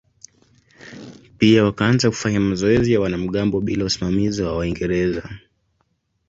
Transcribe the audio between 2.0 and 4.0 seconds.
kufanya mazoezi ya wanamgambo bila